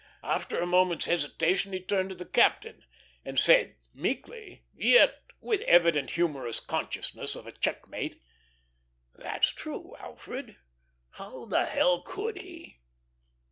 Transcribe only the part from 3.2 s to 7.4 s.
and said meekly, yet with evident humorous consciousness